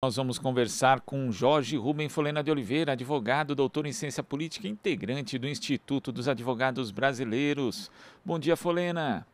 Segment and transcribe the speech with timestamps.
[0.00, 5.36] Nós vamos conversar com Jorge Rubem Folena de Oliveira, advogado, doutor em ciência política, integrante
[5.36, 7.90] do Instituto dos Advogados Brasileiros.
[8.24, 9.26] Bom dia, Folena.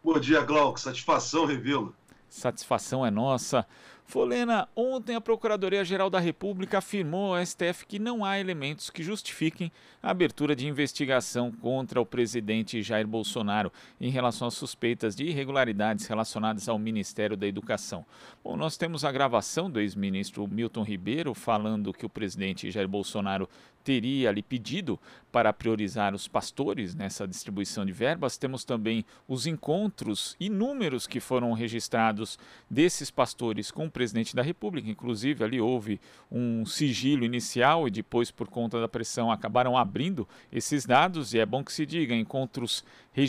[0.00, 0.78] Bom dia, Glauco.
[0.78, 1.92] Satisfação revê-lo.
[2.28, 3.66] Satisfação é nossa.
[4.06, 9.72] Folena, ontem a Procuradoria-Geral da República afirmou ao STF que não há elementos que justifiquem
[10.02, 16.06] a abertura de investigação contra o presidente Jair Bolsonaro em relação às suspeitas de irregularidades
[16.06, 18.04] relacionadas ao Ministério da Educação.
[18.44, 23.48] Bom, nós temos a gravação do ex-ministro Milton Ribeiro falando que o presidente Jair Bolsonaro
[23.84, 24.98] teria lhe pedido
[25.30, 28.38] para priorizar os pastores nessa distribuição de verbas.
[28.38, 34.90] Temos também os encontros inúmeros que foram registrados desses pastores com presidente da República.
[34.90, 35.98] Inclusive, ali houve
[36.30, 41.32] um sigilo inicial e depois, por conta da pressão, acabaram abrindo esses dados.
[41.32, 42.84] E é bom que se diga: encontros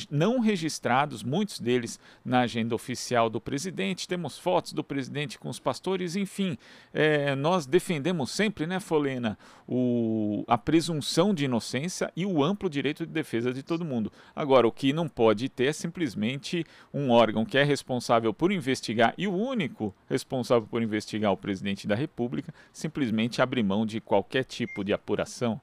[0.09, 4.07] não registrados, muitos deles na agenda oficial do presidente.
[4.07, 6.57] Temos fotos do presidente com os pastores, enfim.
[6.93, 13.05] É, nós defendemos sempre, né, Folena, o, a presunção de inocência e o amplo direito
[13.05, 14.11] de defesa de todo mundo.
[14.35, 19.13] Agora, o que não pode ter é simplesmente um órgão que é responsável por investigar
[19.17, 24.43] e o único responsável por investigar o presidente da República simplesmente abre mão de qualquer
[24.43, 25.59] tipo de apuração?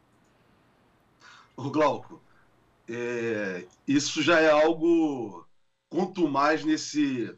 [1.56, 2.20] O Glauco,
[2.88, 5.47] é, isso já é algo
[5.88, 7.33] quanto mais nesse,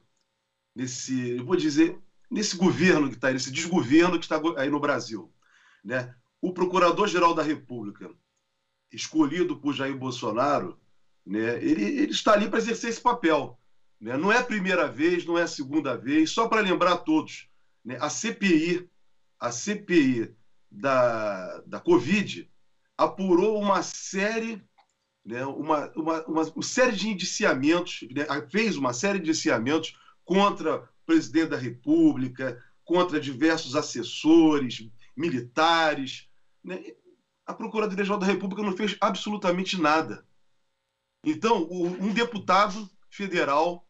[0.75, 1.99] nesse, eu vou dizer,
[2.31, 5.33] nesse governo que está nesse desgoverno que está aí no Brasil.
[5.85, 6.15] Né?
[6.41, 8.11] O Procurador-Geral da República,
[8.93, 10.79] escolhido por Jair Bolsonaro,
[11.27, 13.59] né, ele, ele está ali para exercer esse papel.
[14.01, 14.17] Né?
[14.17, 17.49] Não é a primeira vez, não é a segunda vez, só para lembrar a todos,
[17.85, 17.97] né?
[18.01, 18.89] a CPI,
[19.39, 20.35] a CPI
[20.71, 22.51] da, da Covid
[22.97, 24.63] apurou uma série,
[25.25, 25.45] né?
[25.47, 28.27] uma, uma, uma, série de indiciamentos, né?
[28.51, 36.29] fez uma série de indiciamentos contra o presidente da República, contra diversos assessores, militares.
[36.63, 36.83] Né?
[37.47, 40.27] A Procuradoria-Geral da República não fez absolutamente nada.
[41.25, 43.85] Então, um deputado federal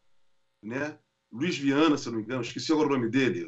[0.65, 0.97] né?
[1.31, 3.45] Luiz Viana, se não me engano, esqueci agora o nome dele,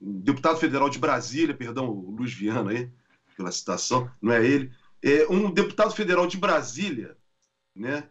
[0.00, 2.90] um deputado federal de Brasília, perdão, Luiz Viana aí,
[3.36, 4.70] pela citação, não é ele,
[5.02, 7.16] é um deputado federal de Brasília,
[7.78, 8.10] né?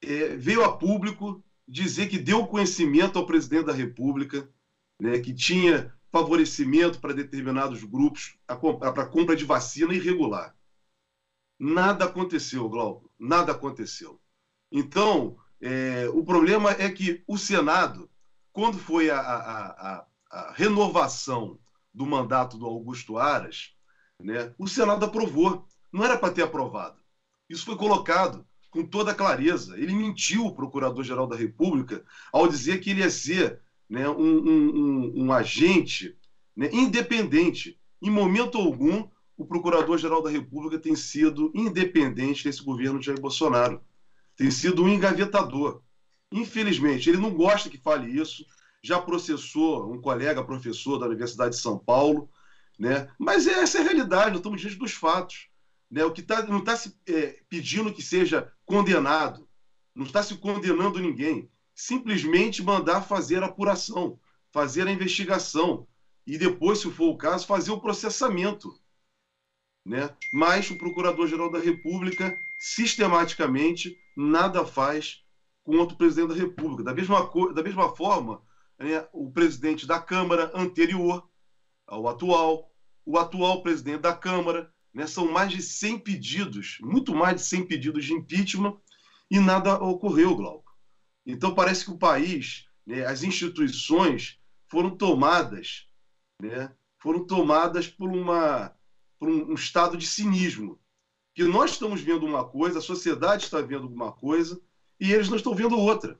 [0.00, 4.48] É, veio a público dizer que deu conhecimento ao presidente da República,
[4.98, 10.54] né, que tinha favorecimento para determinados grupos para compra de vacina irregular.
[11.58, 14.20] Nada aconteceu, Glauco, nada aconteceu.
[14.70, 18.10] Então, é, o problema é que o Senado,
[18.52, 21.58] quando foi a, a, a, a renovação
[21.94, 23.74] do mandato do Augusto Aras,
[24.18, 25.66] né, o Senado aprovou.
[25.92, 26.98] Não era para ter aprovado.
[27.48, 29.78] Isso foi colocado com toda clareza.
[29.78, 32.02] Ele mentiu o Procurador-Geral da República
[32.32, 36.16] ao dizer que ele ia ser né, um, um, um, um, agente
[36.56, 37.78] né, independente.
[38.00, 39.06] Em momento algum,
[39.36, 43.80] o Procurador-Geral da República tem sido independente desse governo de Jair Bolsonaro
[44.36, 45.82] tem sido um engavetador.
[46.32, 48.46] Infelizmente, ele não gosta que fale isso,
[48.82, 52.28] já processou um colega professor da Universidade de São Paulo,
[52.78, 53.08] né?
[53.18, 55.51] mas essa é a realidade, estamos diante dos fatos.
[55.92, 56.02] Né?
[56.06, 59.46] O que tá, não está se é, pedindo que seja condenado,
[59.94, 64.18] não está se condenando ninguém, simplesmente mandar fazer a apuração,
[64.50, 65.86] fazer a investigação
[66.26, 68.74] e depois, se for o caso, fazer o processamento.
[69.84, 70.08] Né?
[70.32, 75.22] Mas o Procurador-Geral da República sistematicamente nada faz
[75.62, 76.84] contra o presidente da República.
[76.84, 78.40] Da mesma, da mesma forma,
[78.78, 81.28] né, o presidente da Câmara anterior
[81.86, 82.72] ao atual,
[83.04, 87.66] o atual presidente da Câmara, né, são mais de 100 pedidos, muito mais de 100
[87.66, 88.76] pedidos de impeachment
[89.30, 90.72] e nada ocorreu, Glauco.
[91.24, 94.38] Então parece que o país, né, as instituições
[94.68, 95.86] foram tomadas,
[96.40, 96.70] né,
[97.00, 98.72] foram tomadas por, uma,
[99.18, 100.78] por um, um estado de cinismo
[101.34, 104.60] que nós estamos vendo uma coisa, a sociedade está vendo uma coisa
[105.00, 106.18] e eles não estão vendo outra,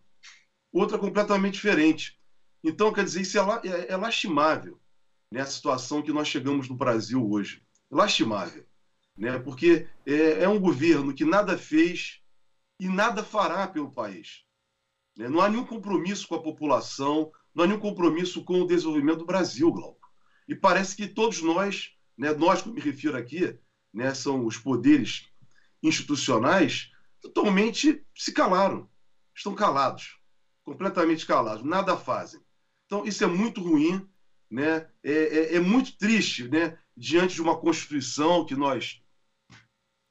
[0.72, 2.16] outra completamente diferente.
[2.64, 4.80] Então, quer dizer, isso é, é, é lastimável,
[5.30, 7.62] né, a situação que nós chegamos no Brasil hoje.
[7.92, 8.64] Lastimável.
[9.14, 12.22] Né, porque é, é um governo que nada fez
[12.80, 14.44] e nada fará pelo país.
[15.16, 15.28] Né?
[15.28, 19.26] Não há nenhum compromisso com a população, não há nenhum compromisso com o desenvolvimento do
[19.26, 20.08] Brasil, Glauco.
[20.48, 23.58] E parece que todos nós, né, nós que me refiro aqui,
[23.92, 25.28] né, são os poderes
[25.82, 26.90] institucionais,
[27.20, 28.88] totalmente se calaram.
[29.34, 30.18] Estão calados,
[30.64, 32.40] completamente calados, nada fazem.
[32.86, 34.06] Então, isso é muito ruim,
[34.50, 34.88] né?
[35.02, 36.78] é, é, é muito triste né?
[36.96, 39.02] Diante de uma Constituição que nós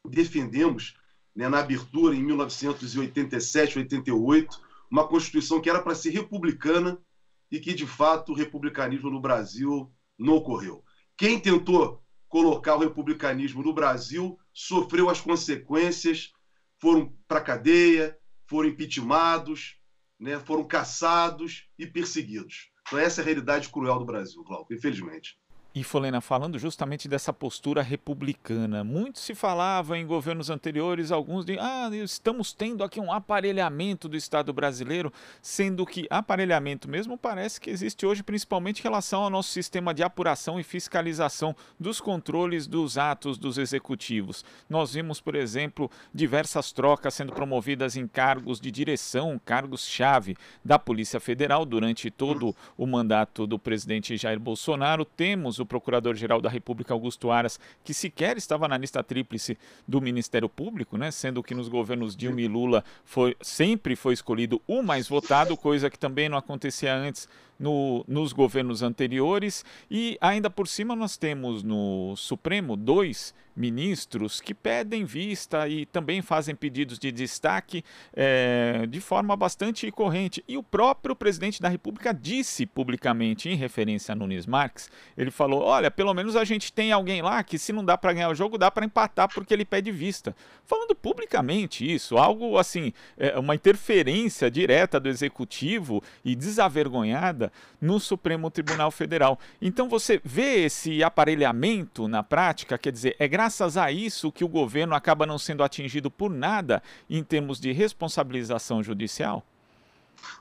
[0.08, 0.96] defendemos
[1.36, 7.02] né, na abertura em 1987, 88, uma Constituição que era para ser republicana
[7.50, 10.84] e que, de fato, o republicanismo no Brasil não ocorreu.
[11.18, 16.32] Quem tentou colocar o republicanismo no Brasil sofreu as consequências,
[16.80, 18.18] foram para a cadeia,
[18.48, 19.78] foram impeachmentados,
[20.20, 22.70] né, foram caçados e perseguidos.
[22.88, 25.38] Então, essa é a realidade cruel do Brasil, Glauco, infelizmente.
[25.74, 31.58] E Folena, falando justamente dessa postura republicana, muito se falava em governos anteriores, alguns de
[31.58, 37.70] ah, estamos tendo aqui um aparelhamento do Estado brasileiro, sendo que aparelhamento mesmo parece que
[37.70, 42.98] existe hoje, principalmente em relação ao nosso sistema de apuração e fiscalização dos controles dos
[42.98, 44.44] atos dos executivos.
[44.70, 50.36] Nós vimos, por exemplo, diversas trocas sendo promovidas em cargos de direção, cargos-chave
[50.66, 55.06] da Polícia Federal durante todo o mandato do presidente Jair Bolsonaro.
[55.06, 60.50] Temos o Procurador-Geral da República, Augusto Aras, que sequer estava na lista tríplice do Ministério
[60.50, 61.12] Público, né?
[61.12, 65.90] sendo que nos governos Dilma e Lula foi, sempre foi escolhido o mais votado, coisa
[65.90, 67.28] que também não acontecia antes
[67.62, 69.64] no, nos governos anteriores.
[69.90, 76.22] E ainda por cima, nós temos no Supremo dois ministros que pedem vista e também
[76.22, 80.44] fazem pedidos de destaque é, de forma bastante corrente.
[80.48, 85.62] E o próprio presidente da República disse publicamente, em referência a Nunes Marques, ele falou:
[85.64, 88.36] olha, pelo menos a gente tem alguém lá que, se não dá para ganhar o
[88.36, 90.36] jogo, dá para empatar porque ele pede vista.
[90.66, 98.50] Falando publicamente isso, algo assim, é, uma interferência direta do executivo e desavergonhada no Supremo
[98.52, 99.40] Tribunal Federal.
[99.62, 104.48] Então você vê esse aparelhamento na prática, quer dizer, é graças a isso que o
[104.48, 109.46] governo acaba não sendo atingido por nada em termos de responsabilização judicial?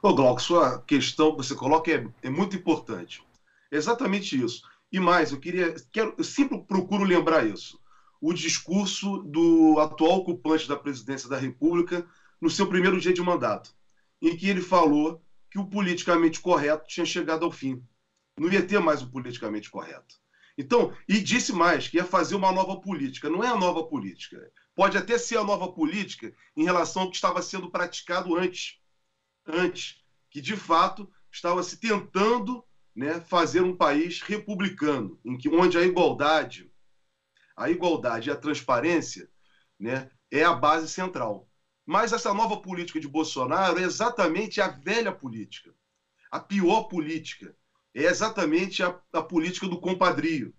[0.02, 3.22] Ô Glauco, sua questão que você coloca é, é muito importante.
[3.70, 4.62] exatamente isso.
[4.92, 7.78] E mais, eu queria, quero, eu sempre procuro lembrar isso.
[8.20, 12.04] O discurso do atual ocupante da presidência da República
[12.40, 13.72] no seu primeiro dia de mandato,
[14.20, 17.84] em que ele falou que o politicamente correto tinha chegado ao fim.
[18.38, 20.14] Não ia ter mais o politicamente correto.
[20.56, 23.28] Então, e disse mais que ia fazer uma nova política.
[23.28, 24.50] Não é a nova política.
[24.74, 28.78] Pode até ser a nova política em relação ao que estava sendo praticado antes.
[29.46, 29.96] Antes,
[30.30, 32.64] que de fato estava se tentando
[32.94, 36.70] né, fazer um país republicano, em que onde a igualdade,
[37.56, 39.30] a igualdade e a transparência,
[39.78, 41.49] né, é a base central.
[41.90, 45.74] Mas essa nova política de Bolsonaro é exatamente a velha política,
[46.30, 47.52] a pior política.
[47.92, 50.54] É exatamente a, a política do compadrio.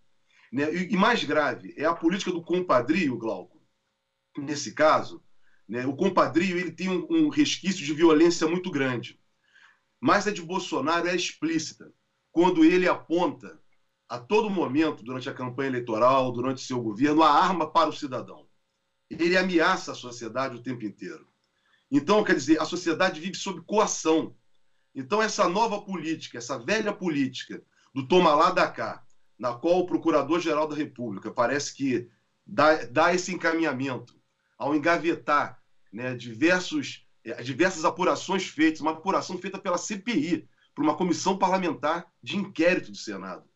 [0.51, 0.69] Né?
[0.75, 3.61] E, e, mais grave, é a política do compadrio, Glauco.
[4.39, 5.23] Nesse caso,
[5.69, 9.17] né, o compadrio ele tem um, um resquício de violência muito grande.
[10.01, 11.93] Mas a de Bolsonaro é explícita,
[12.29, 13.57] quando ele aponta
[14.09, 18.50] a todo momento, durante a campanha eleitoral, durante seu governo, a arma para o cidadão
[19.19, 21.27] ele ameaça a sociedade o tempo inteiro.
[21.89, 24.35] Então, quer dizer, a sociedade vive sob coação.
[24.95, 27.61] Então, essa nova política, essa velha política
[27.93, 29.03] do toma lá da cá,
[29.37, 32.09] na qual o Procurador-Geral da República parece que
[32.45, 34.19] dá, dá esse encaminhamento
[34.57, 35.59] ao engavetar
[35.91, 42.07] né, diversos, eh, diversas apurações feitas, uma apuração feita pela CPI, por uma comissão parlamentar
[42.23, 43.49] de inquérito do Senado,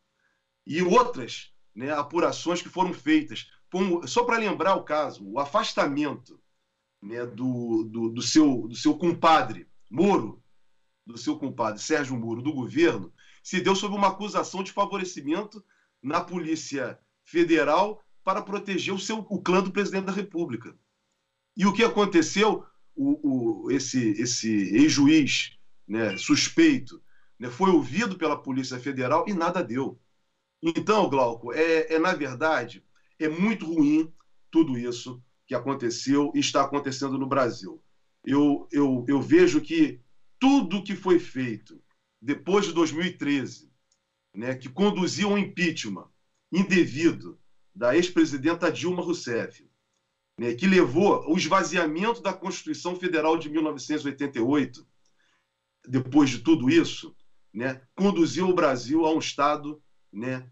[0.65, 6.39] e outras né, apurações que foram feitas como, só para lembrar o caso, o afastamento
[7.03, 10.41] né, do, do, do, seu, do seu compadre Moro,
[11.05, 13.11] do seu compadre Sérgio Moro, do governo,
[13.43, 15.61] se deu sob uma acusação de favorecimento
[16.01, 20.73] na Polícia Federal para proteger o, seu, o clã do presidente da República.
[21.57, 22.65] E o que aconteceu?
[22.95, 25.51] O, o, esse esse ex-juiz
[25.85, 27.03] né, suspeito
[27.37, 29.99] né, foi ouvido pela Polícia Federal e nada deu.
[30.63, 32.84] Então, Glauco, é, é na verdade
[33.19, 34.11] é muito ruim
[34.51, 37.81] tudo isso que aconteceu e está acontecendo no Brasil.
[38.23, 39.99] Eu, eu, eu vejo que
[40.39, 41.81] tudo que foi feito
[42.21, 43.71] depois de 2013,
[44.35, 46.09] né, que conduziu ao impeachment
[46.51, 47.39] indevido
[47.73, 49.67] da ex-presidenta Dilma Rousseff,
[50.39, 54.85] né, que levou ao esvaziamento da Constituição Federal de 1988,
[55.87, 57.15] depois de tudo isso,
[57.53, 59.81] né, conduziu o Brasil a um estado
[60.11, 60.49] né,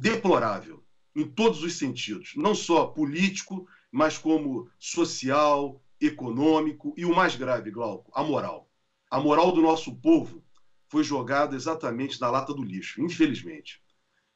[0.00, 0.84] deplorável
[1.18, 7.70] em todos os sentidos, não só político, mas como social, econômico e o mais grave,
[7.70, 8.70] Glauco, a moral.
[9.10, 10.44] A moral do nosso povo
[10.88, 13.82] foi jogada exatamente na lata do lixo, infelizmente.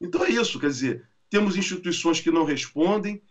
[0.01, 3.21] Então é isso, quer dizer, temos instituições que não respondem,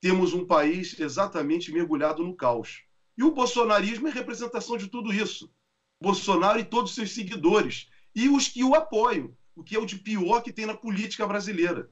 [0.00, 2.84] temos um país exatamente mergulhado no caos.
[3.18, 5.52] E o bolsonarismo é representação de tudo isso.
[6.00, 7.88] Bolsonaro e todos os seus seguidores.
[8.14, 11.26] E os que o apoiam, o que é o de pior que tem na política
[11.26, 11.90] brasileira.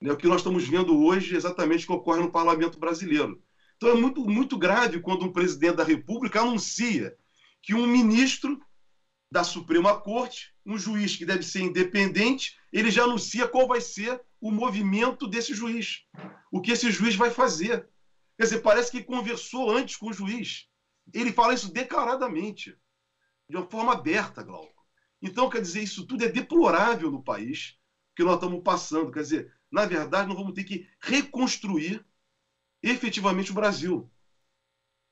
[0.00, 0.12] Né?
[0.12, 3.42] O que nós estamos vendo hoje exatamente o que ocorre no parlamento brasileiro.
[3.76, 7.16] Então é muito, muito grave quando um presidente da República anuncia
[7.62, 8.60] que um ministro
[9.30, 14.20] da Suprema Corte, um juiz que deve ser independente, ele já anuncia qual vai ser
[14.40, 16.04] o movimento desse juiz,
[16.50, 17.88] o que esse juiz vai fazer.
[18.36, 20.66] Quer dizer, parece que conversou antes com o juiz.
[21.12, 22.76] Ele fala isso declaradamente,
[23.48, 24.78] de uma forma aberta, Glauco.
[25.20, 27.76] Então, quer dizer, isso tudo é deplorável no país
[28.14, 29.10] que nós estamos passando.
[29.10, 32.04] Quer dizer, na verdade, nós vamos ter que reconstruir
[32.82, 34.10] efetivamente o Brasil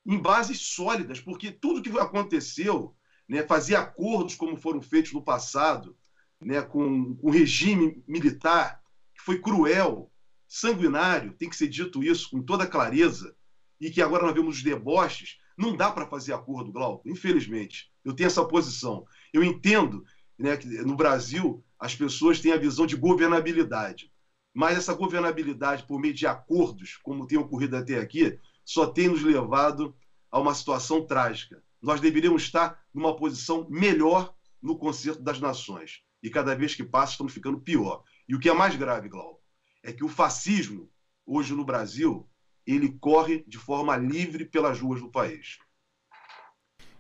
[0.07, 2.95] em bases sólidas, porque tudo que aconteceu,
[3.29, 5.97] né, fazia acordos como foram feitos no passado,
[6.41, 8.81] né, com o regime militar,
[9.15, 10.11] que foi cruel,
[10.47, 13.35] sanguinário, tem que ser dito isso com toda clareza,
[13.81, 17.91] e que agora nós vemos os deboches, não dá para fazer acordo, Glauco, infelizmente.
[18.05, 19.05] Eu tenho essa posição.
[19.33, 20.05] Eu entendo
[20.39, 24.11] né, que no Brasil as pessoas têm a visão de governabilidade,
[24.57, 29.23] mas essa governabilidade por meio de acordos, como tem ocorrido até aqui, só tem nos
[29.23, 29.95] levado
[30.31, 31.63] a uma situação trágica.
[31.83, 36.01] Nós deveríamos estar numa posição melhor no concerto das nações.
[36.23, 38.03] E cada vez que passa, estamos ficando pior.
[38.27, 39.43] E o que é mais grave, Glauco,
[39.83, 40.91] é que o fascismo,
[41.27, 42.27] hoje no Brasil,
[42.67, 45.59] ele corre de forma livre pelas ruas do país.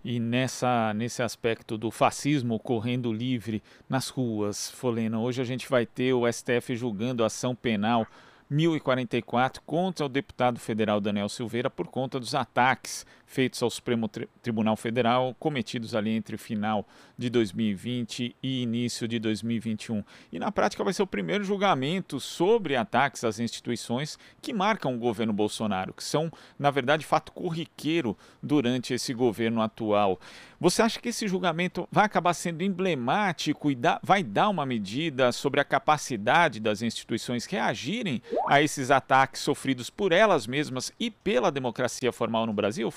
[0.08, 5.84] E nessa, nesse aspecto do fascismo correndo livre nas ruas, Folena, hoje a gente vai
[5.84, 8.06] ter o STF julgando ação penal
[8.48, 14.08] 1044 contra o deputado federal Daniel Silveira por conta dos ataques feitos ao Supremo
[14.40, 16.86] Tribunal Federal cometidos ali entre o final
[17.18, 20.02] de 2020 e início de 2021.
[20.32, 24.98] E na prática vai ser o primeiro julgamento sobre ataques às instituições que marcam o
[24.98, 30.20] governo Bolsonaro, que são, na verdade, fato corriqueiro durante esse governo atual.
[30.58, 35.32] Você acha que esse julgamento vai acabar sendo emblemático e dá, vai dar uma medida
[35.32, 41.50] sobre a capacidade das instituições reagirem a esses ataques sofridos por elas mesmas e pela
[41.50, 42.90] democracia formal no Brasil?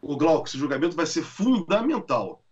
[0.00, 2.44] O Glauco, esse julgamento vai ser fundamental.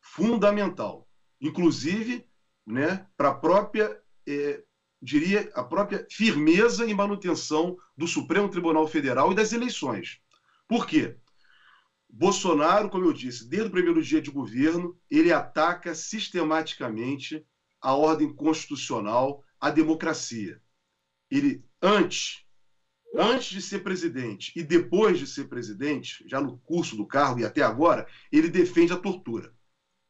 [0.00, 1.08] Fundamental.
[1.40, 2.26] Inclusive,
[2.66, 4.62] né, para a própria, é,
[5.00, 10.18] diria, a própria firmeza e manutenção do Supremo Tribunal Federal e das eleições.
[10.66, 11.16] Por quê?
[12.08, 17.44] Bolsonaro, como eu disse, desde o primeiro dia de governo, ele ataca sistematicamente
[17.80, 20.60] a ordem constitucional, a democracia.
[21.30, 22.43] Ele, antes,
[23.14, 27.44] antes de ser presidente e depois de ser presidente, já no curso do cargo e
[27.44, 29.54] até agora, ele defende a tortura.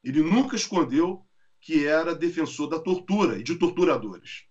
[0.02, 1.25] Ele nunca escondeu
[1.61, 4.44] que era defensor da tortura e de torturadores.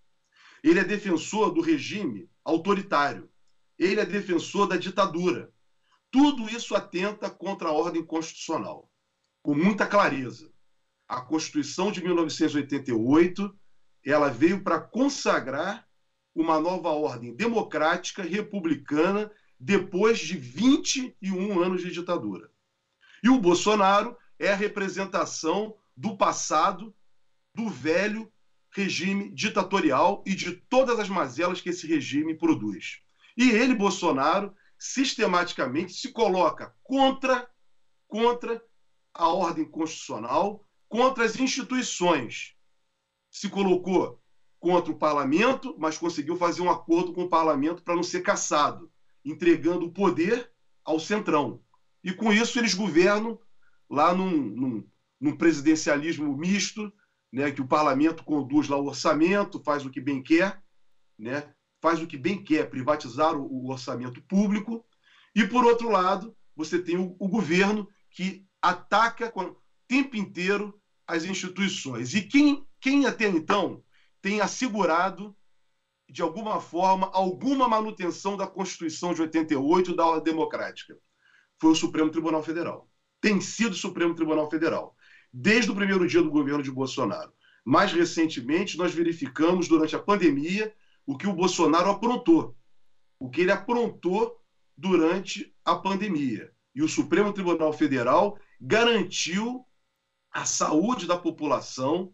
[0.62, 3.30] Ele é defensor do regime autoritário.
[3.78, 5.52] Ele é defensor da ditadura.
[6.10, 8.90] Tudo isso atenta contra a ordem constitucional,
[9.42, 10.50] com muita clareza.
[11.08, 13.54] A Constituição de 1988
[14.04, 15.86] ela veio para consagrar
[16.34, 22.50] uma nova ordem democrática, republicana, depois de 21 anos de ditadura.
[23.22, 26.94] E o Bolsonaro é a representação do passado,
[27.54, 28.30] do velho
[28.74, 33.00] regime ditatorial e de todas as mazelas que esse regime produz.
[33.36, 37.48] E ele, Bolsonaro, sistematicamente se coloca contra,
[38.08, 38.62] contra
[39.12, 42.54] a ordem constitucional, contra as instituições.
[43.30, 44.20] Se colocou
[44.64, 48.90] contra o parlamento, mas conseguiu fazer um acordo com o parlamento para não ser caçado,
[49.22, 50.50] entregando o poder
[50.82, 51.60] ao centrão.
[52.02, 53.38] E com isso eles governam
[53.90, 54.88] lá num, num,
[55.20, 56.90] num presidencialismo misto,
[57.30, 60.62] né, que o parlamento conduz lá o orçamento, faz o que bem quer,
[61.18, 61.52] né,
[61.82, 64.82] faz o que bem quer, privatizar o, o orçamento público,
[65.36, 69.56] e, por outro lado, você tem o, o governo que ataca o
[69.86, 72.14] tempo inteiro as instituições.
[72.14, 73.83] E quem, quem até então
[74.24, 75.36] tem assegurado,
[76.08, 80.96] de alguma forma, alguma manutenção da Constituição de 88 da ordem democrática?
[81.60, 82.88] Foi o Supremo Tribunal Federal.
[83.20, 84.96] Tem sido o Supremo Tribunal Federal,
[85.30, 87.34] desde o primeiro dia do governo de Bolsonaro.
[87.66, 92.56] Mais recentemente, nós verificamos durante a pandemia o que o Bolsonaro aprontou,
[93.18, 94.40] o que ele aprontou
[94.74, 96.50] durante a pandemia.
[96.74, 99.66] E o Supremo Tribunal Federal garantiu
[100.32, 102.10] a saúde da população,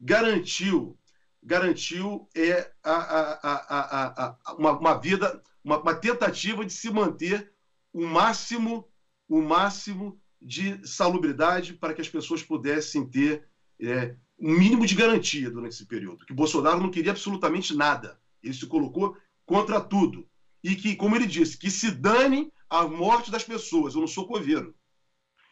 [0.00, 0.98] garantiu
[1.44, 7.52] garantiu é, a, a, a, uma, uma, vida, uma, uma, tentativa de se manter
[7.92, 8.88] o máximo,
[9.28, 13.46] o máximo de salubridade para que as pessoas pudessem ter
[13.78, 16.24] é, um mínimo de garantia durante esse período.
[16.24, 18.18] Que Bolsonaro não queria absolutamente nada.
[18.42, 20.26] Ele se colocou contra tudo.
[20.62, 23.94] E que, como ele disse, que se dane a morte das pessoas.
[23.94, 24.74] Eu não sou coveiro.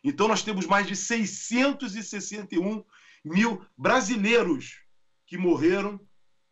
[0.03, 2.83] Então, nós temos mais de 661
[3.25, 4.82] mil brasileiros
[5.33, 5.99] que morreram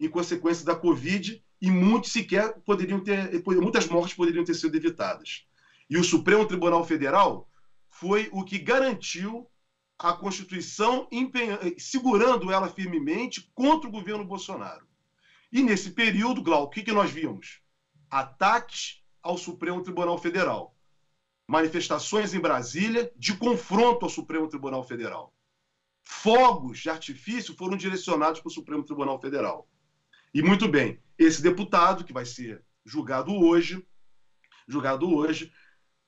[0.01, 5.45] em consequência da Covid e muitos sequer poderiam ter, muitas mortes poderiam ter sido evitadas.
[5.91, 7.47] E o Supremo Tribunal Federal
[7.91, 9.47] foi o que garantiu
[9.99, 11.07] a Constituição,
[11.77, 14.87] segurando ela firmemente contra o governo Bolsonaro.
[15.53, 17.61] E nesse período, Glauco, o que, que nós vimos?
[18.09, 20.75] Ataques ao Supremo Tribunal Federal.
[21.47, 25.35] Manifestações em Brasília de confronto ao Supremo Tribunal Federal.
[26.13, 29.67] Fogos de artifício foram direcionados para o Supremo Tribunal Federal.
[30.35, 33.87] E muito bem, esse deputado, que vai ser julgado hoje,
[34.67, 35.51] julgado hoje,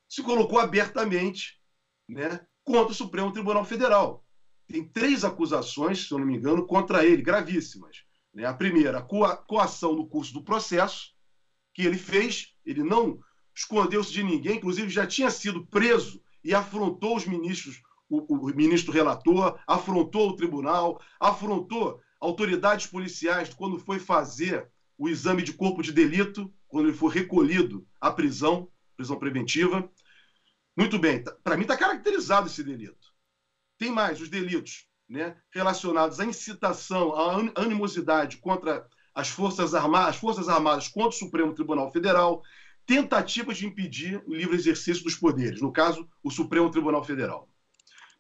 [0.09, 1.59] se colocou abertamente
[2.07, 4.27] né, contra o Supremo Tribunal Federal.
[4.67, 8.05] Tem três acusações, se eu não me engano, contra ele, gravíssimas.
[8.35, 8.45] Né?
[8.45, 11.15] A primeira, a coação no curso do processo,
[11.73, 13.21] que ele fez, ele não
[13.55, 17.81] escondeu-se de ninguém, inclusive já tinha sido preso e afrontou os ministros,
[18.13, 25.43] o, o ministro relator, afrontou o tribunal, afrontou autoridades policiais quando foi fazer o exame
[25.43, 29.91] de corpo de delito, quando ele foi recolhido à prisão, prisão preventiva.
[30.77, 33.13] Muito bem, tá, para mim está caracterizado esse delito.
[33.79, 40.17] Tem mais os delitos né, relacionados à incitação, à animosidade contra as Forças Armadas, as
[40.17, 42.43] Forças Armadas contra o Supremo Tribunal Federal,
[42.87, 47.52] tentativa de impedir o livre exercício dos poderes, no caso, o Supremo Tribunal Federal.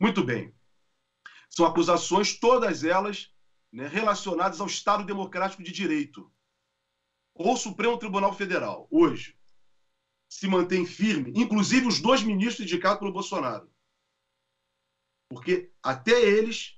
[0.02, 0.52] Muito bem.
[1.48, 3.32] São acusações, todas elas
[3.72, 6.28] né, relacionadas ao Estado Democrático de Direito.
[7.32, 9.38] O Supremo Tribunal Federal, hoje,
[10.28, 13.70] se mantém firme, inclusive os dois ministros indicados pelo Bolsonaro.
[15.30, 16.76] Porque até eles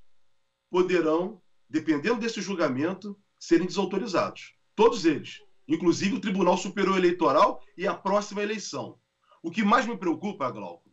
[0.68, 4.54] poderão, dependendo desse julgamento, serem desautorizados.
[4.74, 5.40] Todos eles.
[5.66, 9.00] Inclusive o Tribunal Superior Eleitoral e a próxima eleição.
[9.42, 10.83] O que mais me preocupa, Glauco,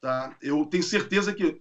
[0.00, 0.36] tá?
[0.40, 1.60] eu tenho certeza que,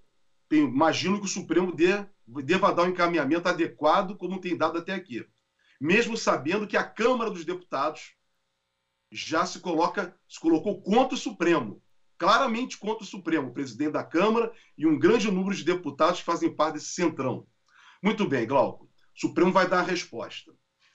[0.49, 2.05] tenho, imagino que o Supremo dê,
[2.43, 5.25] deva dar um encaminhamento adequado, como tem dado até aqui.
[5.79, 8.15] Mesmo sabendo que a Câmara dos Deputados
[9.11, 11.81] já se coloca, se colocou contra o Supremo,
[12.17, 16.53] claramente contra o Supremo, presidente da Câmara e um grande número de deputados que fazem
[16.53, 17.47] parte desse centrão.
[18.03, 18.85] Muito bem, Glauco.
[18.85, 20.51] O Supremo vai dar a resposta.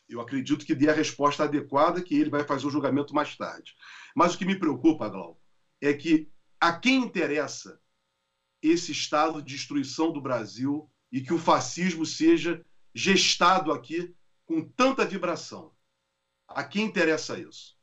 [0.08, 3.74] Eu acredito que dê a resposta adequada, que ele vai fazer o julgamento mais tarde.
[4.14, 5.40] Mas o que me preocupa, Glauco,
[5.80, 6.30] é que
[6.62, 7.80] a quem interessa
[8.62, 14.14] esse estado de destruição do Brasil e que o fascismo seja gestado aqui
[14.46, 15.74] com tanta vibração?
[16.46, 17.76] A quem interessa isso?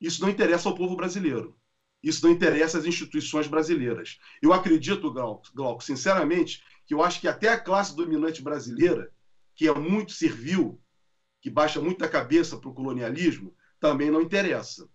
[0.00, 1.58] Isso não interessa ao povo brasileiro.
[2.00, 4.20] Isso não interessa às instituições brasileiras.
[4.40, 9.12] Eu acredito, Glauco, sinceramente, que eu acho que até a classe dominante brasileira,
[9.56, 10.80] que é muito servil,
[11.40, 14.88] que baixa muito a cabeça para o colonialismo, também não interessa.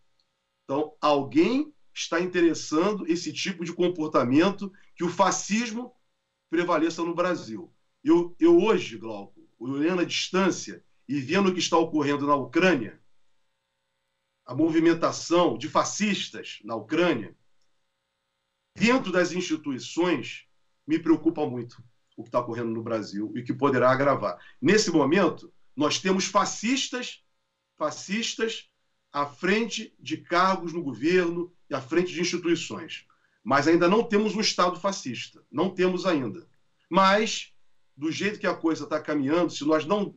[0.64, 5.94] Então, alguém está interessando esse tipo de comportamento que o fascismo
[6.50, 7.74] prevaleça no Brasil.
[8.04, 13.02] Eu, eu hoje, Glauco, olhando a distância e vendo o que está ocorrendo na Ucrânia,
[14.46, 17.36] a movimentação de fascistas na Ucrânia,
[18.76, 20.46] dentro das instituições,
[20.86, 21.82] me preocupa muito
[22.18, 24.38] o que está ocorrendo no Brasil e que poderá agravar.
[24.62, 27.24] Nesse momento, nós temos fascistas,
[27.78, 28.70] fascistas
[29.16, 33.06] à frente de cargos no governo e à frente de instituições.
[33.42, 35.42] Mas ainda não temos um Estado fascista.
[35.50, 36.46] Não temos ainda.
[36.90, 37.54] Mas,
[37.96, 40.14] do jeito que a coisa está caminhando, se nós não,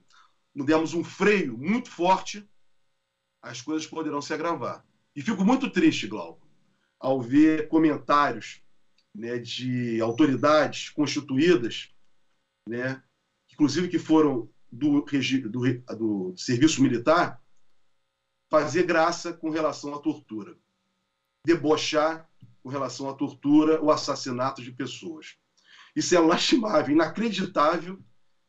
[0.52, 2.44] não dermos um freio muito forte,
[3.40, 4.84] as coisas poderão se agravar.
[5.14, 6.44] E fico muito triste, Glauco,
[6.98, 8.60] ao ver comentários
[9.14, 11.88] né, de autoridades constituídas,
[12.68, 13.00] né,
[13.52, 17.40] inclusive que foram do, do, do serviço militar,
[18.50, 20.56] fazer graça com relação à tortura,
[21.44, 22.28] debochar
[22.62, 25.36] com relação à tortura ou assassinato de pessoas.
[25.94, 27.98] Isso é lastimável, inacreditável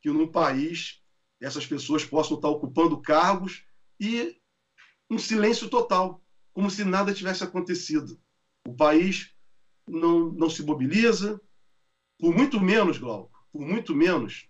[0.01, 1.01] que num país
[1.39, 3.63] essas pessoas possam estar ocupando cargos
[3.99, 4.37] e
[5.09, 6.21] um silêncio total,
[6.53, 8.19] como se nada tivesse acontecido.
[8.67, 9.33] O país
[9.87, 11.41] não, não se mobiliza,
[12.19, 14.47] por muito menos, Glauco, por muito menos,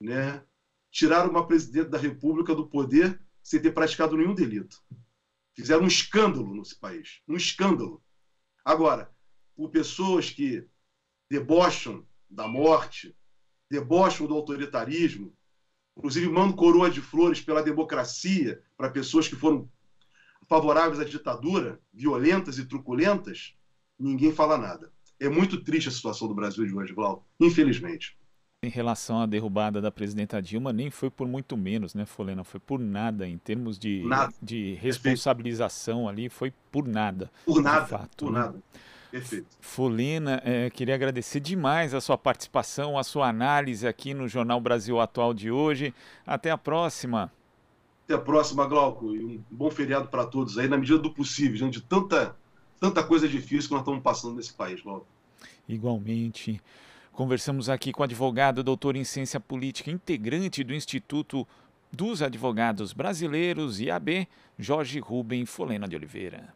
[0.00, 0.42] né,
[0.90, 4.76] tirar uma presidente da República do poder sem ter praticado nenhum delito.
[5.56, 8.02] Fizeram um escândalo nesse país, um escândalo.
[8.62, 9.10] Agora,
[9.56, 10.66] por pessoas que
[11.30, 13.16] debocham da morte,
[13.70, 15.34] debocham do autoritarismo,
[15.96, 19.66] inclusive mandam coroa de flores pela democracia para pessoas que foram
[20.46, 23.54] favoráveis à ditadura, violentas e truculentas,
[23.98, 24.92] ninguém fala nada.
[25.18, 28.14] É muito triste a situação do Brasil de hoje, Glauco, infelizmente.
[28.60, 32.42] Em relação à derrubada da presidenta Dilma, nem foi por muito menos, né, Folena?
[32.42, 34.34] Foi por nada, em termos de, nada.
[34.42, 37.30] de responsabilização ali, foi por nada.
[37.46, 38.40] Por nada, fato, por né?
[38.40, 38.58] nada.
[39.12, 39.46] Perfeito.
[39.60, 44.98] Folena, é, queria agradecer demais a sua participação, a sua análise aqui no Jornal Brasil
[44.98, 45.94] Atual de hoje.
[46.26, 47.32] Até a próxima.
[48.06, 49.14] Até a próxima, Glauco.
[49.14, 52.34] E um bom feriado para todos aí, na medida do possível, diante de tanta,
[52.80, 55.06] tanta coisa difícil que nós estamos passando nesse país, Glauco.
[55.68, 56.60] Igualmente.
[57.18, 61.44] Conversamos aqui com o advogado doutor em ciência política, integrante do Instituto
[61.92, 66.54] dos Advogados Brasileiros, IAB, Jorge Rubem Folena de Oliveira.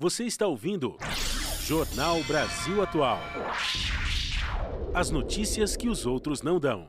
[0.00, 0.96] Você está ouvindo
[1.60, 3.20] Jornal Brasil Atual.
[4.92, 6.88] As notícias que os outros não dão.